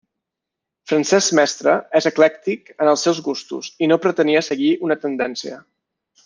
Francesc 0.91 1.35
Mestre 1.39 1.75
és 1.99 2.07
eclèctic 2.11 2.71
en 2.85 2.91
els 2.95 3.03
seus 3.09 3.21
gustos 3.29 3.69
i 3.87 3.91
no 3.93 3.99
pretenia 4.07 4.43
seguir 4.49 4.73
una 4.89 4.99
tendència. 5.07 5.63